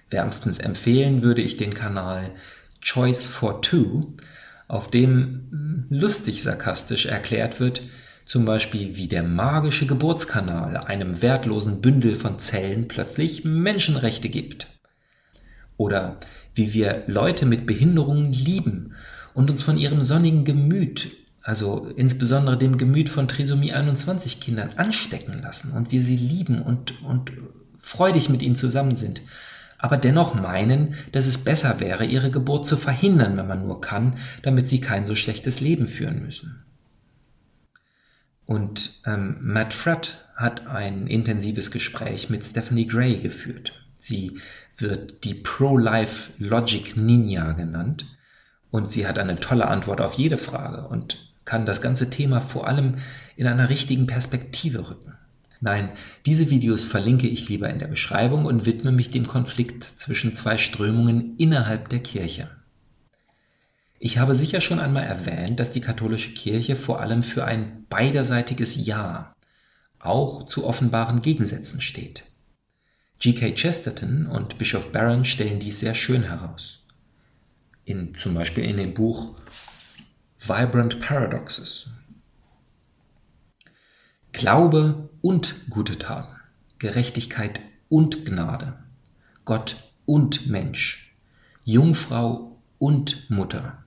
Wärmstens 0.09 0.57
empfehlen 0.57 1.21
würde 1.21 1.43
ich 1.43 1.57
den 1.57 1.75
Kanal 1.75 2.31
Choice 2.81 3.27
for 3.27 3.61
Two, 3.61 4.15
auf 4.67 4.89
dem 4.89 5.85
lustig 5.91 6.41
sarkastisch 6.41 7.05
erklärt 7.05 7.59
wird, 7.59 7.83
zum 8.31 8.45
Beispiel 8.45 8.95
wie 8.95 9.09
der 9.09 9.23
magische 9.23 9.85
Geburtskanal 9.85 10.77
einem 10.77 11.21
wertlosen 11.21 11.81
Bündel 11.81 12.15
von 12.15 12.39
Zellen 12.39 12.87
plötzlich 12.87 13.43
Menschenrechte 13.43 14.29
gibt. 14.29 14.67
Oder 15.75 16.15
wie 16.53 16.71
wir 16.71 17.03
Leute 17.07 17.45
mit 17.45 17.65
Behinderungen 17.65 18.31
lieben 18.31 18.93
und 19.33 19.49
uns 19.49 19.63
von 19.63 19.77
ihrem 19.77 20.01
sonnigen 20.01 20.45
Gemüt, 20.45 21.11
also 21.41 21.91
insbesondere 21.97 22.57
dem 22.57 22.77
Gemüt 22.77 23.09
von 23.09 23.27
Trisomie 23.27 23.73
21 23.73 24.39
Kindern, 24.39 24.77
anstecken 24.77 25.41
lassen 25.41 25.73
und 25.73 25.91
wir 25.91 26.01
sie 26.01 26.15
lieben 26.15 26.61
und, 26.61 27.03
und 27.03 27.33
freudig 27.79 28.29
mit 28.29 28.41
ihnen 28.43 28.55
zusammen 28.55 28.95
sind, 28.95 29.23
aber 29.77 29.97
dennoch 29.97 30.35
meinen, 30.35 30.95
dass 31.11 31.27
es 31.27 31.39
besser 31.43 31.81
wäre, 31.81 32.05
ihre 32.05 32.31
Geburt 32.31 32.65
zu 32.65 32.77
verhindern, 32.77 33.35
wenn 33.35 33.47
man 33.49 33.67
nur 33.67 33.81
kann, 33.81 34.15
damit 34.41 34.69
sie 34.69 34.79
kein 34.79 35.05
so 35.05 35.15
schlechtes 35.15 35.59
Leben 35.59 35.85
führen 35.85 36.23
müssen. 36.23 36.63
Und 38.51 38.99
ähm, 39.05 39.37
Matt 39.39 39.73
Fratt 39.73 40.27
hat 40.35 40.67
ein 40.67 41.07
intensives 41.07 41.71
Gespräch 41.71 42.29
mit 42.29 42.43
Stephanie 42.43 42.85
Gray 42.85 43.15
geführt. 43.15 43.71
Sie 43.97 44.41
wird 44.75 45.23
die 45.23 45.35
Pro-Life 45.35 46.33
Logic 46.37 46.97
Ninja 46.97 47.53
genannt 47.53 48.07
und 48.69 48.91
sie 48.91 49.07
hat 49.07 49.19
eine 49.19 49.39
tolle 49.39 49.69
Antwort 49.69 50.01
auf 50.01 50.15
jede 50.15 50.35
Frage 50.35 50.85
und 50.85 51.31
kann 51.45 51.65
das 51.65 51.81
ganze 51.81 52.09
Thema 52.09 52.41
vor 52.41 52.67
allem 52.67 52.95
in 53.37 53.47
einer 53.47 53.69
richtigen 53.69 54.05
Perspektive 54.05 54.89
rücken. 54.89 55.13
Nein, 55.61 55.91
diese 56.25 56.49
Videos 56.49 56.83
verlinke 56.83 57.29
ich 57.29 57.47
lieber 57.47 57.69
in 57.69 57.79
der 57.79 57.87
Beschreibung 57.87 58.43
und 58.43 58.65
widme 58.65 58.91
mich 58.91 59.11
dem 59.11 59.27
Konflikt 59.27 59.85
zwischen 59.85 60.35
zwei 60.35 60.57
Strömungen 60.57 61.37
innerhalb 61.37 61.87
der 61.87 61.99
Kirche. 61.99 62.49
Ich 64.03 64.17
habe 64.17 64.33
sicher 64.33 64.61
schon 64.61 64.79
einmal 64.79 65.03
erwähnt, 65.03 65.59
dass 65.59 65.69
die 65.69 65.79
katholische 65.79 66.33
Kirche 66.33 66.75
vor 66.75 67.01
allem 67.01 67.21
für 67.21 67.45
ein 67.45 67.85
beiderseitiges 67.87 68.87
Ja, 68.87 69.35
auch 69.99 70.47
zu 70.47 70.65
offenbaren 70.65 71.21
Gegensätzen 71.21 71.81
steht. 71.81 72.23
G.K. 73.19 73.53
Chesterton 73.53 74.25
und 74.25 74.57
Bischof 74.57 74.91
Barron 74.91 75.23
stellen 75.23 75.59
dies 75.59 75.79
sehr 75.79 75.93
schön 75.93 76.23
heraus. 76.23 76.87
In, 77.85 78.15
zum 78.15 78.33
Beispiel 78.33 78.63
in 78.63 78.77
dem 78.77 78.95
Buch 78.95 79.35
Vibrant 80.39 80.99
Paradoxes. 80.99 81.91
Glaube 84.31 85.09
und 85.21 85.69
gute 85.69 85.99
Taten, 85.99 86.37
Gerechtigkeit 86.79 87.61
und 87.87 88.25
Gnade, 88.25 88.79
Gott 89.45 89.75
und 90.07 90.47
Mensch, 90.47 91.15
Jungfrau 91.65 92.59
und 92.79 93.29
Mutter, 93.29 93.80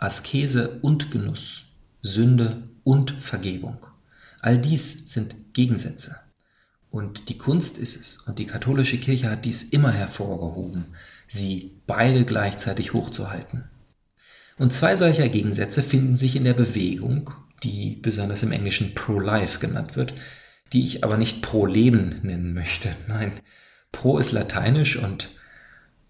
Askese 0.00 0.78
und 0.80 1.10
Genuss, 1.10 1.66
Sünde 2.00 2.62
und 2.84 3.10
Vergebung. 3.20 3.86
All 4.40 4.56
dies 4.56 5.12
sind 5.12 5.34
Gegensätze. 5.52 6.16
Und 6.90 7.28
die 7.28 7.36
Kunst 7.36 7.78
ist 7.78 8.00
es, 8.00 8.18
und 8.18 8.38
die 8.38 8.46
katholische 8.46 8.98
Kirche 8.98 9.30
hat 9.30 9.44
dies 9.44 9.62
immer 9.62 9.92
hervorgehoben, 9.92 10.86
sie 11.28 11.82
beide 11.86 12.24
gleichzeitig 12.24 12.94
hochzuhalten. 12.94 13.64
Und 14.56 14.72
zwei 14.72 14.96
solcher 14.96 15.28
Gegensätze 15.28 15.82
finden 15.82 16.16
sich 16.16 16.34
in 16.34 16.44
der 16.44 16.54
Bewegung, 16.54 17.30
die 17.62 17.96
besonders 17.96 18.42
im 18.42 18.52
Englischen 18.52 18.94
Pro-Life 18.94 19.58
genannt 19.58 19.96
wird, 19.96 20.14
die 20.72 20.82
ich 20.82 21.04
aber 21.04 21.18
nicht 21.18 21.42
Pro-Leben 21.42 22.20
nennen 22.22 22.54
möchte. 22.54 22.96
Nein, 23.06 23.32
Pro 23.92 24.18
ist 24.18 24.32
lateinisch 24.32 24.96
und 24.96 25.28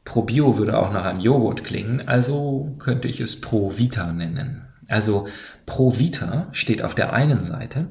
Pro 0.04 0.22
Bio 0.22 0.58
würde 0.58 0.78
auch 0.78 0.92
nach 0.92 1.04
einem 1.04 1.20
Joghurt 1.20 1.64
klingen, 1.64 2.08
also 2.08 2.74
könnte 2.78 3.08
ich 3.08 3.20
es 3.20 3.40
Pro 3.40 3.76
Vita 3.76 4.12
nennen. 4.12 4.62
Also 4.88 5.28
Pro 5.66 5.98
Vita 5.98 6.48
steht 6.52 6.82
auf 6.82 6.94
der 6.94 7.12
einen 7.12 7.40
Seite 7.40 7.88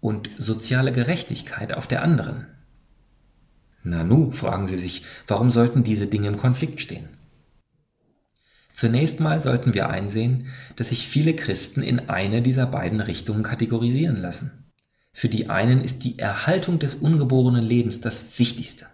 und 0.00 0.30
soziale 0.38 0.92
Gerechtigkeit 0.92 1.74
auf 1.74 1.86
der 1.86 2.02
anderen. 2.02 2.46
Nanu, 3.82 4.30
fragen 4.30 4.66
Sie 4.66 4.78
sich, 4.78 5.04
warum 5.26 5.50
sollten 5.50 5.82
diese 5.82 6.06
Dinge 6.06 6.28
im 6.28 6.36
Konflikt 6.36 6.80
stehen? 6.80 7.08
Zunächst 8.72 9.20
mal 9.20 9.42
sollten 9.42 9.74
wir 9.74 9.88
einsehen, 9.88 10.46
dass 10.76 10.90
sich 10.90 11.08
viele 11.08 11.34
Christen 11.34 11.82
in 11.82 12.08
eine 12.08 12.42
dieser 12.42 12.66
beiden 12.66 13.00
Richtungen 13.00 13.42
kategorisieren 13.42 14.16
lassen. 14.16 14.70
Für 15.12 15.28
die 15.28 15.50
einen 15.50 15.80
ist 15.80 16.04
die 16.04 16.18
Erhaltung 16.18 16.78
des 16.78 16.94
ungeborenen 16.94 17.64
Lebens 17.64 18.00
das 18.00 18.38
Wichtigste 18.38 18.86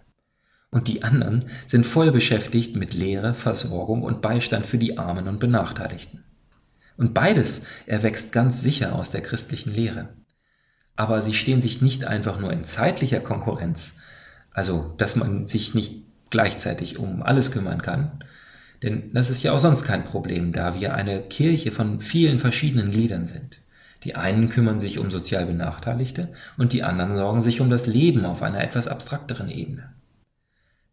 und 0.70 0.88
die 0.88 1.02
anderen 1.02 1.48
sind 1.66 1.86
voll 1.86 2.12
beschäftigt 2.12 2.76
mit 2.76 2.94
Lehre, 2.94 3.34
Versorgung 3.34 4.02
und 4.02 4.22
Beistand 4.22 4.66
für 4.66 4.78
die 4.78 4.98
Armen 4.98 5.28
und 5.28 5.40
Benachteiligten. 5.40 6.24
Und 6.96 7.14
beides 7.14 7.66
erwächst 7.86 8.32
ganz 8.32 8.62
sicher 8.62 8.94
aus 8.94 9.10
der 9.10 9.20
christlichen 9.20 9.72
Lehre. 9.72 10.08
Aber 10.96 11.22
sie 11.22 11.34
stehen 11.34 11.60
sich 11.60 11.82
nicht 11.82 12.06
einfach 12.06 12.38
nur 12.40 12.52
in 12.52 12.64
zeitlicher 12.64 13.20
Konkurrenz, 13.20 14.00
also 14.50 14.94
dass 14.96 15.16
man 15.16 15.46
sich 15.46 15.74
nicht 15.74 16.04
gleichzeitig 16.30 16.98
um 16.98 17.22
alles 17.22 17.52
kümmern 17.52 17.82
kann, 17.82 18.24
denn 18.82 19.12
das 19.12 19.30
ist 19.30 19.42
ja 19.42 19.52
auch 19.52 19.58
sonst 19.58 19.84
kein 19.84 20.04
Problem, 20.04 20.52
da 20.52 20.78
wir 20.78 20.94
eine 20.94 21.22
Kirche 21.22 21.70
von 21.70 22.00
vielen 22.00 22.38
verschiedenen 22.38 22.90
Gliedern 22.90 23.26
sind. 23.26 23.58
Die 24.04 24.14
einen 24.14 24.48
kümmern 24.50 24.78
sich 24.78 24.98
um 24.98 25.10
sozial 25.10 25.46
Benachteiligte 25.46 26.32
und 26.58 26.72
die 26.72 26.82
anderen 26.82 27.14
sorgen 27.14 27.40
sich 27.40 27.60
um 27.60 27.70
das 27.70 27.86
Leben 27.86 28.24
auf 28.24 28.42
einer 28.42 28.62
etwas 28.62 28.88
abstrakteren 28.88 29.48
Ebene. 29.48 29.95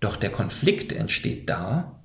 Doch 0.03 0.17
der 0.17 0.31
Konflikt 0.31 0.91
entsteht 0.91 1.49
da, 1.49 2.03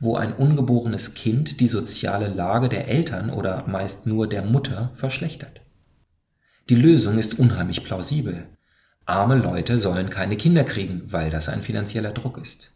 wo 0.00 0.16
ein 0.16 0.32
ungeborenes 0.32 1.12
Kind 1.12 1.60
die 1.60 1.68
soziale 1.68 2.28
Lage 2.28 2.70
der 2.70 2.88
Eltern 2.88 3.28
oder 3.28 3.66
meist 3.66 4.06
nur 4.06 4.26
der 4.26 4.40
Mutter 4.40 4.90
verschlechtert. 4.94 5.60
Die 6.70 6.74
Lösung 6.74 7.18
ist 7.18 7.38
unheimlich 7.38 7.84
plausibel. 7.84 8.46
Arme 9.04 9.36
Leute 9.36 9.78
sollen 9.78 10.08
keine 10.08 10.38
Kinder 10.38 10.64
kriegen, 10.64 11.02
weil 11.12 11.28
das 11.28 11.50
ein 11.50 11.60
finanzieller 11.60 12.12
Druck 12.12 12.38
ist. 12.38 12.72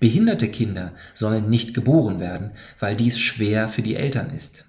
Behinderte 0.00 0.48
Kinder 0.48 0.94
sollen 1.14 1.48
nicht 1.48 1.72
geboren 1.72 2.18
werden, 2.18 2.50
weil 2.80 2.96
dies 2.96 3.20
schwer 3.20 3.68
für 3.68 3.82
die 3.82 3.94
Eltern 3.94 4.30
ist. 4.34 4.64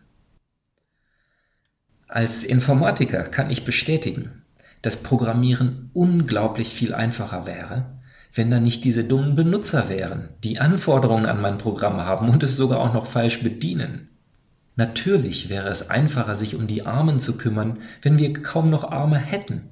Als 2.07 2.43
Informatiker 2.43 3.23
kann 3.23 3.49
ich 3.49 3.65
bestätigen, 3.65 4.43
dass 4.83 5.01
Programmieren 5.01 5.89
unglaublich 5.93 6.69
viel 6.69 6.93
einfacher 6.93 7.47
wäre, 7.47 7.95
wenn 8.35 8.51
da 8.51 8.59
nicht 8.59 8.83
diese 8.83 9.05
dummen 9.05 9.35
Benutzer 9.35 9.89
wären, 9.89 10.29
die 10.43 10.59
Anforderungen 10.59 11.25
an 11.25 11.41
mein 11.41 11.57
Programm 11.57 12.01
haben 12.01 12.29
und 12.29 12.43
es 12.43 12.57
sogar 12.57 12.79
auch 12.79 12.93
noch 12.93 13.07
falsch 13.07 13.41
bedienen. 13.41 14.09
Natürlich 14.75 15.49
wäre 15.49 15.69
es 15.69 15.89
einfacher, 15.89 16.35
sich 16.35 16.55
um 16.55 16.67
die 16.67 16.85
Armen 16.85 17.21
zu 17.21 17.37
kümmern, 17.37 17.79
wenn 18.01 18.19
wir 18.19 18.33
kaum 18.33 18.69
noch 18.69 18.91
Arme 18.91 19.17
hätten. 19.17 19.69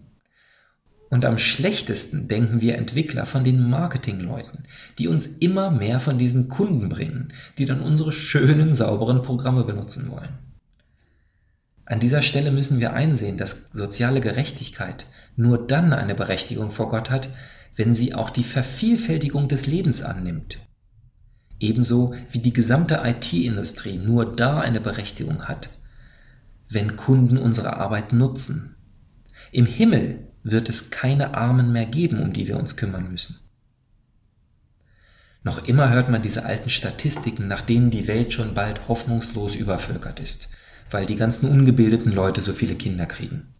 Und 1.10 1.26
am 1.26 1.38
schlechtesten 1.38 2.28
denken 2.28 2.62
wir 2.62 2.76
Entwickler 2.76 3.26
von 3.26 3.44
den 3.44 3.70
Marketingleuten, 3.70 4.66
die 4.98 5.08
uns 5.08 5.28
immer 5.28 5.70
mehr 5.70 6.00
von 6.00 6.18
diesen 6.18 6.48
Kunden 6.48 6.90
bringen, 6.90 7.34
die 7.58 7.66
dann 7.66 7.82
unsere 7.82 8.12
schönen, 8.12 8.74
sauberen 8.74 9.22
Programme 9.22 9.66
benutzen 9.66 10.10
wollen. 10.10 10.40
An 11.86 12.00
dieser 12.00 12.22
Stelle 12.22 12.52
müssen 12.52 12.80
wir 12.80 12.94
einsehen, 12.94 13.38
dass 13.38 13.72
soziale 13.74 14.22
Gerechtigkeit 14.22 15.06
nur 15.36 15.68
dann 15.68 15.92
eine 15.92 16.16
Berechtigung 16.16 16.72
vor 16.72 16.88
Gott 16.90 17.10
hat, 17.10 17.30
wenn 17.76 17.94
sie 17.94 18.14
auch 18.14 18.30
die 18.30 18.44
Vervielfältigung 18.44 19.48
des 19.48 19.66
Lebens 19.66 20.02
annimmt. 20.02 20.60
Ebenso 21.60 22.14
wie 22.32 22.40
die 22.40 22.54
gesamte 22.54 23.02
IT-Industrie 23.04 23.98
nur 23.98 24.36
da 24.36 24.60
eine 24.60 24.82
Berechtigung 24.82 25.44
hat, 25.44 25.70
wenn 26.70 26.98
Kunden 26.98 27.38
unsere 27.38 27.78
Arbeit 27.78 28.14
nutzen. 28.14 28.76
Im 29.52 29.66
Himmel 29.66 30.28
wird 30.44 30.68
es 30.70 30.92
keine 30.92 31.36
Armen 31.36 31.72
mehr 31.72 31.86
geben, 31.86 32.22
um 32.22 32.34
die 32.34 32.48
wir 32.48 32.58
uns 32.58 32.76
kümmern 32.76 33.10
müssen. 33.12 33.40
Noch 35.44 35.66
immer 35.66 35.90
hört 35.90 36.10
man 36.10 36.22
diese 36.22 36.46
alten 36.46 36.70
Statistiken, 36.70 37.48
nach 37.48 37.62
denen 37.62 37.92
die 37.92 38.08
Welt 38.08 38.34
schon 38.34 38.54
bald 38.54 38.88
hoffnungslos 38.88 39.56
übervölkert 39.56 40.20
ist, 40.20 40.50
weil 40.90 41.06
die 41.06 41.18
ganzen 41.18 41.50
ungebildeten 41.50 42.12
Leute 42.12 42.42
so 42.42 42.54
viele 42.54 42.76
Kinder 42.76 43.06
kriegen. 43.06 43.53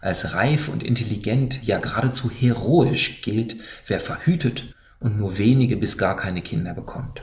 Als 0.00 0.34
reif 0.34 0.68
und 0.68 0.82
intelligent, 0.82 1.64
ja 1.66 1.78
geradezu 1.78 2.30
heroisch 2.30 3.20
gilt, 3.22 3.56
wer 3.86 4.00
verhütet 4.00 4.74
und 5.00 5.18
nur 5.18 5.38
wenige 5.38 5.76
bis 5.76 5.98
gar 5.98 6.16
keine 6.16 6.42
Kinder 6.42 6.74
bekommt. 6.74 7.22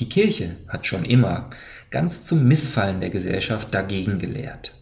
Die 0.00 0.08
Kirche 0.08 0.56
hat 0.68 0.86
schon 0.86 1.04
immer, 1.04 1.50
ganz 1.90 2.24
zum 2.24 2.48
Missfallen 2.48 3.00
der 3.00 3.10
Gesellschaft, 3.10 3.74
dagegen 3.74 4.18
gelehrt. 4.18 4.74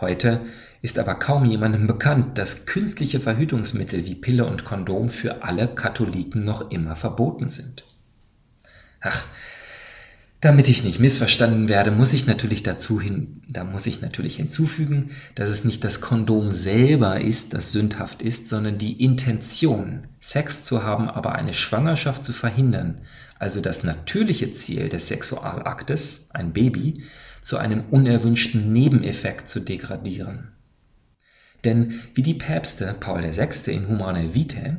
Heute 0.00 0.40
ist 0.82 0.98
aber 0.98 1.14
kaum 1.14 1.44
jemandem 1.44 1.86
bekannt, 1.86 2.36
dass 2.36 2.66
künstliche 2.66 3.20
Verhütungsmittel 3.20 4.04
wie 4.04 4.14
Pille 4.14 4.44
und 4.44 4.64
Kondom 4.64 5.08
für 5.08 5.42
alle 5.42 5.68
Katholiken 5.68 6.44
noch 6.44 6.70
immer 6.70 6.96
verboten 6.96 7.48
sind. 7.48 7.84
Ach, 9.00 9.24
damit 10.44 10.68
ich 10.68 10.84
nicht 10.84 11.00
missverstanden 11.00 11.70
werde, 11.70 11.90
muss 11.90 12.12
ich 12.12 12.26
natürlich 12.26 12.62
dazu 12.62 13.00
hin, 13.00 13.40
da 13.48 13.64
muss 13.64 13.86
ich 13.86 14.02
natürlich 14.02 14.36
hinzufügen, 14.36 15.12
dass 15.34 15.48
es 15.48 15.64
nicht 15.64 15.82
das 15.82 16.02
Kondom 16.02 16.50
selber 16.50 17.18
ist, 17.18 17.54
das 17.54 17.72
sündhaft 17.72 18.20
ist, 18.20 18.48
sondern 18.48 18.76
die 18.76 19.02
Intention, 19.02 20.06
Sex 20.20 20.62
zu 20.62 20.82
haben, 20.82 21.08
aber 21.08 21.34
eine 21.34 21.54
Schwangerschaft 21.54 22.26
zu 22.26 22.34
verhindern, 22.34 23.00
also 23.38 23.62
das 23.62 23.84
natürliche 23.84 24.50
Ziel 24.52 24.90
des 24.90 25.08
Sexualaktes, 25.08 26.28
ein 26.34 26.52
Baby, 26.52 27.04
zu 27.40 27.56
einem 27.56 27.84
unerwünschten 27.90 28.70
Nebeneffekt 28.70 29.48
zu 29.48 29.60
degradieren. 29.60 30.48
Denn 31.64 32.00
wie 32.12 32.22
die 32.22 32.34
Päpste 32.34 32.94
Paul 33.00 33.22
VI. 33.22 33.72
in 33.72 33.88
Humane 33.88 34.34
Vitae 34.34 34.76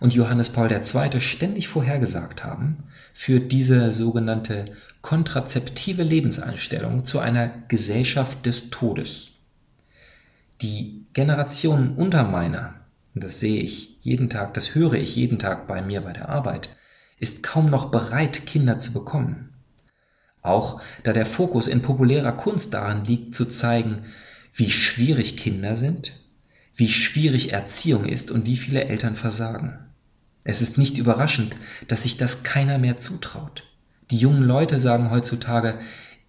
und 0.00 0.12
Johannes 0.12 0.50
Paul 0.50 0.72
II. 0.72 1.20
ständig 1.20 1.68
vorhergesagt 1.68 2.42
haben, 2.42 2.84
führt 3.14 3.52
diese 3.52 3.92
sogenannte 3.92 4.72
kontrazeptive 5.00 6.02
Lebenseinstellung 6.02 7.04
zu 7.04 7.20
einer 7.20 7.48
Gesellschaft 7.68 8.44
des 8.44 8.70
Todes. 8.70 9.30
Die 10.60 11.06
Generationen 11.14 11.94
unter 11.94 12.24
meiner, 12.24 12.74
das 13.14 13.40
sehe 13.40 13.62
ich 13.62 13.98
jeden 14.02 14.28
Tag, 14.28 14.54
das 14.54 14.74
höre 14.74 14.94
ich 14.94 15.16
jeden 15.16 15.38
Tag 15.38 15.66
bei 15.66 15.80
mir 15.80 16.00
bei 16.00 16.12
der 16.12 16.28
Arbeit, 16.28 16.68
ist 17.18 17.42
kaum 17.42 17.70
noch 17.70 17.90
bereit, 17.90 18.46
Kinder 18.46 18.76
zu 18.76 18.92
bekommen. 18.92 19.54
Auch 20.42 20.82
da 21.04 21.12
der 21.12 21.26
Fokus 21.26 21.68
in 21.68 21.80
populärer 21.80 22.32
Kunst 22.32 22.74
daran 22.74 23.04
liegt, 23.04 23.34
zu 23.34 23.46
zeigen, 23.46 24.04
wie 24.52 24.70
schwierig 24.70 25.36
Kinder 25.36 25.76
sind, 25.76 26.18
wie 26.74 26.88
schwierig 26.88 27.52
Erziehung 27.52 28.04
ist 28.04 28.30
und 28.30 28.46
wie 28.46 28.56
viele 28.56 28.84
Eltern 28.84 29.14
versagen. 29.14 29.78
Es 30.44 30.60
ist 30.60 30.76
nicht 30.78 30.98
überraschend, 30.98 31.56
dass 31.88 32.02
sich 32.02 32.18
das 32.18 32.42
keiner 32.42 32.78
mehr 32.78 32.98
zutraut. 32.98 33.64
Die 34.10 34.18
jungen 34.18 34.42
Leute 34.42 34.78
sagen 34.78 35.10
heutzutage, 35.10 35.78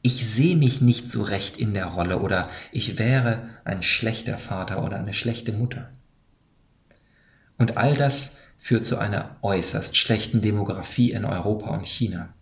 ich 0.01 0.25
sehe 0.27 0.55
mich 0.55 0.81
nicht 0.81 1.09
so 1.11 1.23
recht 1.23 1.57
in 1.57 1.73
der 1.73 1.87
Rolle 1.87 2.19
oder 2.19 2.49
ich 2.71 2.97
wäre 2.97 3.49
ein 3.65 3.81
schlechter 3.81 4.37
Vater 4.37 4.83
oder 4.83 4.97
eine 4.97 5.13
schlechte 5.13 5.51
Mutter. 5.51 5.89
Und 7.57 7.75
all 7.75 7.95
das 7.95 8.41
führt 8.57 8.85
zu 8.85 8.97
einer 8.97 9.35
äußerst 9.41 9.97
schlechten 9.97 10.41
Demografie 10.41 11.11
in 11.11 11.25
Europa 11.25 11.71
und 11.71 11.87
China. 11.87 12.33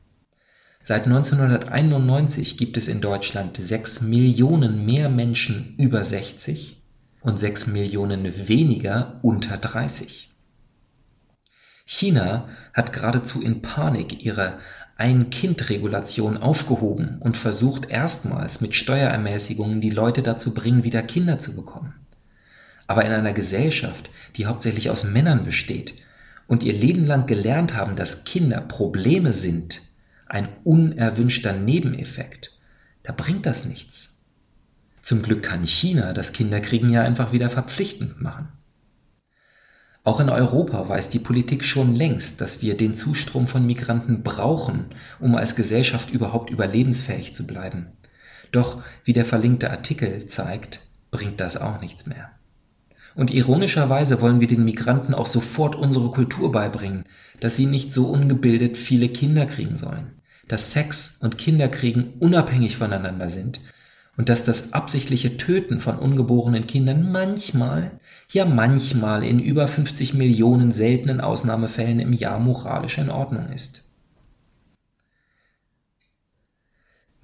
Seit 0.82 1.06
1991 1.06 2.58
gibt 2.58 2.76
es 2.76 2.90
in 2.90 3.00
Deutschland 3.00 3.56
6 3.58 4.02
Millionen 4.02 4.86
mehr 4.86 5.10
Menschen 5.10 5.76
über 5.78 6.04
60 6.04 6.84
und 7.22 7.40
6 7.40 7.68
Millionen 7.68 8.48
weniger 8.50 9.20
unter 9.22 9.58
30. 9.58 10.33
China 11.94 12.50
hat 12.74 12.92
geradezu 12.92 13.44
in 13.44 13.62
Panik 13.62 14.26
ihre 14.26 14.58
ein-Kind-Regulation 14.98 16.38
aufgehoben 16.38 17.18
und 17.20 17.38
versucht 17.38 17.88
erstmals 17.88 18.62
mit 18.62 18.74
Steuerermäßigungen 18.74 19.80
die 19.80 19.92
Leute 19.92 20.24
dazu 20.24 20.56
bringen, 20.56 20.84
wieder 20.84 21.04
Kinder 21.04 21.38
zu 21.38 21.56
bekommen. 21.56 21.94
Aber 22.88 23.06
in 23.06 23.12
einer 23.12 23.34
Gesellschaft, 23.34 24.10
die 24.36 24.48
hauptsächlich 24.48 24.90
aus 24.90 25.04
Männern 25.04 25.46
besteht 25.46 25.94
und 26.48 26.64
ihr 26.64 26.74
Leben 26.74 27.06
lang 27.06 27.28
gelernt 27.28 27.76
haben, 27.76 27.96
dass 27.96 28.24
Kinder 28.24 28.62
Probleme 28.62 29.32
sind, 29.32 29.82
ein 30.26 30.48
unerwünschter 30.64 31.54
Nebeneffekt, 31.54 32.58
da 33.04 33.14
bringt 33.14 33.46
das 33.46 33.66
nichts. 33.66 34.24
Zum 35.04 35.22
Glück 35.22 35.44
kann 35.44 35.64
China 35.64 36.14
das 36.14 36.34
Kinderkriegen 36.34 36.90
ja 36.90 37.04
einfach 37.04 37.34
wieder 37.34 37.52
verpflichtend 37.52 38.20
machen. 38.20 38.48
Auch 40.06 40.20
in 40.20 40.30
Europa 40.30 40.90
weiß 40.90 41.10
die 41.10 41.20
Politik 41.20 41.64
schon 41.64 41.96
längst, 41.96 42.42
dass 42.42 42.62
wir 42.62 42.76
den 42.76 42.94
Zustrom 42.94 43.48
von 43.48 43.66
Migranten 43.66 44.22
brauchen, 44.22 44.88
um 45.20 45.36
als 45.36 45.56
Gesellschaft 45.56 46.10
überhaupt 46.12 46.50
überlebensfähig 46.50 47.34
zu 47.34 47.48
bleiben. 47.48 47.88
Doch, 48.52 48.84
wie 49.06 49.14
der 49.14 49.24
verlinkte 49.24 49.72
Artikel 49.72 50.26
zeigt, 50.26 50.82
bringt 51.10 51.40
das 51.40 51.56
auch 51.56 51.80
nichts 51.80 52.06
mehr. 52.06 52.32
Und 53.16 53.32
ironischerweise 53.32 54.20
wollen 54.22 54.42
wir 54.42 54.48
den 54.48 54.66
Migranten 54.66 55.14
auch 55.14 55.26
sofort 55.26 55.76
unsere 55.76 56.10
Kultur 56.12 56.52
beibringen, 56.52 57.06
dass 57.40 57.56
sie 57.56 57.68
nicht 57.68 57.94
so 57.94 58.08
ungebildet 58.08 58.78
viele 58.78 59.08
Kinder 59.08 59.46
kriegen 59.46 59.78
sollen, 59.78 60.20
dass 60.48 60.72
Sex 60.72 61.20
und 61.22 61.38
Kinderkriegen 61.38 62.16
unabhängig 62.20 62.76
voneinander 62.76 63.30
sind 63.30 63.62
und 64.16 64.30
dass 64.30 64.46
das 64.46 64.74
absichtliche 64.74 65.38
Töten 65.38 65.80
von 65.80 65.98
ungeborenen 65.98 66.68
Kindern 66.68 67.12
manchmal, 67.12 68.00
ja 68.32 68.46
manchmal 68.46 69.24
in 69.24 69.40
über 69.40 69.68
50 69.68 70.14
Millionen 70.14 70.72
seltenen 70.72 71.20
Ausnahmefällen 71.20 72.00
im 72.00 72.14
Jahr 72.14 72.40
moralisch 72.40 72.98
in 73.00 73.10
Ordnung 73.10 73.50
ist. 73.50 73.86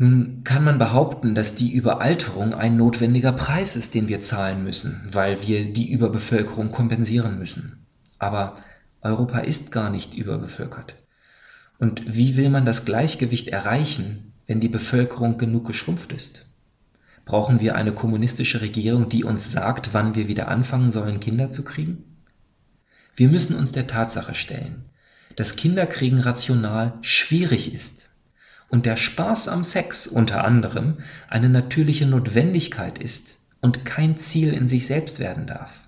Nun 0.01 0.45
kann 0.45 0.63
man 0.63 0.79
behaupten, 0.79 1.35
dass 1.35 1.55
die 1.55 1.73
Überalterung 1.73 2.53
ein 2.53 2.77
notwendiger 2.77 3.33
Preis 3.33 3.75
ist, 3.75 3.93
den 3.95 4.07
wir 4.07 4.21
zahlen 4.21 4.63
müssen, 4.63 5.01
weil 5.11 5.45
wir 5.45 5.71
die 5.71 5.91
Überbevölkerung 5.91 6.71
kompensieren 6.71 7.37
müssen. 7.37 7.85
Aber 8.17 8.57
Europa 9.01 9.39
ist 9.39 9.73
gar 9.73 9.89
nicht 9.89 10.13
überbevölkert. 10.13 10.95
Und 11.79 12.03
wie 12.07 12.37
will 12.37 12.49
man 12.49 12.65
das 12.65 12.85
Gleichgewicht 12.85 13.49
erreichen, 13.49 14.33
wenn 14.47 14.61
die 14.61 14.69
Bevölkerung 14.69 15.37
genug 15.37 15.67
geschrumpft 15.67 16.13
ist? 16.13 16.48
Brauchen 17.29 17.59
wir 17.59 17.75
eine 17.75 17.93
kommunistische 17.93 18.59
Regierung, 18.61 19.07
die 19.07 19.23
uns 19.23 19.51
sagt, 19.51 19.93
wann 19.93 20.15
wir 20.15 20.27
wieder 20.27 20.47
anfangen 20.47 20.89
sollen, 20.89 21.19
Kinder 21.19 21.51
zu 21.51 21.63
kriegen? 21.63 22.03
Wir 23.15 23.29
müssen 23.29 23.55
uns 23.55 23.71
der 23.71 23.85
Tatsache 23.85 24.33
stellen, 24.33 24.85
dass 25.35 25.55
Kinderkriegen 25.55 26.17
rational 26.17 26.97
schwierig 27.01 27.71
ist 27.71 28.09
und 28.69 28.87
der 28.87 28.97
Spaß 28.97 29.47
am 29.47 29.63
Sex 29.63 30.07
unter 30.07 30.43
anderem 30.43 31.03
eine 31.27 31.49
natürliche 31.49 32.07
Notwendigkeit 32.07 32.97
ist 32.97 33.35
und 33.61 33.85
kein 33.85 34.17
Ziel 34.17 34.51
in 34.51 34.67
sich 34.67 34.87
selbst 34.87 35.19
werden 35.19 35.45
darf. 35.45 35.87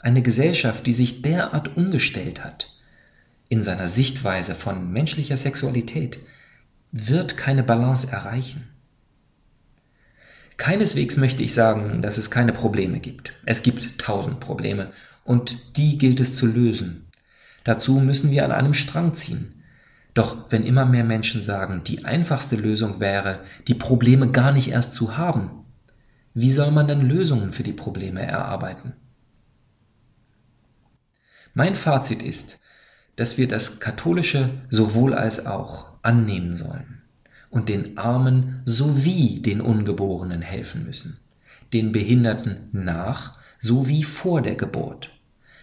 Eine 0.00 0.20
Gesellschaft, 0.20 0.86
die 0.86 0.92
sich 0.92 1.22
derart 1.22 1.78
umgestellt 1.78 2.44
hat 2.44 2.70
in 3.48 3.62
seiner 3.62 3.88
Sichtweise 3.88 4.54
von 4.54 4.92
menschlicher 4.92 5.38
Sexualität, 5.38 6.18
wird 6.92 7.38
keine 7.38 7.62
Balance 7.62 8.12
erreichen. 8.12 8.68
Keineswegs 10.60 11.16
möchte 11.16 11.42
ich 11.42 11.54
sagen, 11.54 12.02
dass 12.02 12.18
es 12.18 12.30
keine 12.30 12.52
Probleme 12.52 13.00
gibt. 13.00 13.32
Es 13.46 13.62
gibt 13.62 13.98
tausend 13.98 14.40
Probleme 14.40 14.92
und 15.24 15.78
die 15.78 15.96
gilt 15.96 16.20
es 16.20 16.36
zu 16.36 16.46
lösen. 16.46 17.08
Dazu 17.64 17.94
müssen 17.94 18.30
wir 18.30 18.44
an 18.44 18.52
einem 18.52 18.74
Strang 18.74 19.14
ziehen. 19.14 19.64
Doch 20.12 20.50
wenn 20.50 20.66
immer 20.66 20.84
mehr 20.84 21.02
Menschen 21.02 21.42
sagen, 21.42 21.82
die 21.84 22.04
einfachste 22.04 22.56
Lösung 22.56 23.00
wäre, 23.00 23.40
die 23.68 23.74
Probleme 23.74 24.30
gar 24.30 24.52
nicht 24.52 24.68
erst 24.68 24.92
zu 24.92 25.16
haben, 25.16 25.64
wie 26.34 26.52
soll 26.52 26.72
man 26.72 26.86
denn 26.86 27.08
Lösungen 27.08 27.54
für 27.54 27.62
die 27.62 27.72
Probleme 27.72 28.20
erarbeiten? 28.20 28.92
Mein 31.54 31.74
Fazit 31.74 32.22
ist, 32.22 32.60
dass 33.16 33.38
wir 33.38 33.48
das 33.48 33.80
katholische 33.80 34.50
sowohl 34.68 35.14
als 35.14 35.46
auch 35.46 35.86
annehmen 36.02 36.54
sollen 36.54 36.99
und 37.50 37.68
den 37.68 37.98
Armen 37.98 38.62
sowie 38.64 39.40
den 39.40 39.60
Ungeborenen 39.60 40.42
helfen 40.42 40.84
müssen, 40.84 41.18
den 41.72 41.92
Behinderten 41.92 42.68
nach 42.72 43.38
sowie 43.58 44.02
vor 44.02 44.40
der 44.40 44.54
Geburt, 44.54 45.10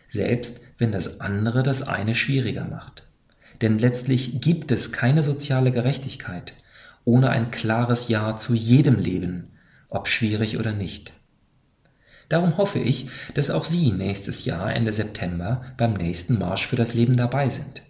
selbst 0.09 0.61
wenn 0.77 0.91
das 0.91 1.21
andere 1.21 1.63
das 1.63 1.87
eine 1.87 2.13
schwieriger 2.13 2.65
macht. 2.65 3.03
Denn 3.61 3.79
letztlich 3.79 4.41
gibt 4.41 4.71
es 4.71 4.91
keine 4.91 5.23
soziale 5.23 5.71
Gerechtigkeit 5.71 6.53
ohne 7.07 7.29
ein 7.29 7.47
klares 7.47 8.09
Ja 8.09 8.35
zu 8.35 8.53
jedem 8.53 8.99
Leben, 8.99 9.53
ob 9.87 10.09
schwierig 10.09 10.57
oder 10.57 10.73
nicht. 10.73 11.13
Darum 12.27 12.57
hoffe 12.57 12.79
ich, 12.79 13.07
dass 13.33 13.49
auch 13.49 13.63
Sie 13.63 13.93
nächstes 13.93 14.43
Jahr 14.43 14.73
Ende 14.73 14.91
September 14.91 15.63
beim 15.77 15.93
nächsten 15.93 16.37
Marsch 16.37 16.67
für 16.67 16.75
das 16.75 16.93
Leben 16.93 17.15
dabei 17.15 17.47
sind. 17.47 17.81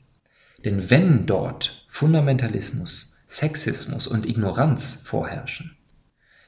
Denn 0.63 0.91
wenn 0.91 1.25
dort 1.25 1.83
Fundamentalismus, 1.87 3.15
Sexismus 3.27 4.07
und 4.07 4.25
Ignoranz 4.25 4.95
vorherrschen, 5.03 5.77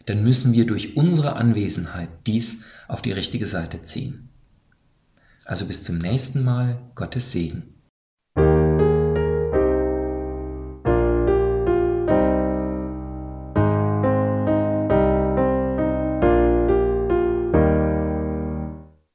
dann 0.05 0.23
müssen 0.23 0.53
wir 0.53 0.65
durch 0.65 0.97
unsere 0.97 1.35
Anwesenheit 1.35 2.09
dies 2.25 2.63
auf 2.87 3.01
die 3.01 3.11
richtige 3.11 3.45
Seite 3.45 3.83
ziehen. 3.83 4.29
Also 5.45 5.65
bis 5.65 5.83
zum 5.83 5.99
nächsten 5.99 6.43
Mal, 6.43 6.81
Gottes 6.95 7.31
Segen. 7.31 7.75